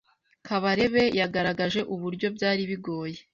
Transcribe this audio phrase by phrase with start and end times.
[0.47, 3.19] Kabarebe yagaragaje uburyo byari bigoye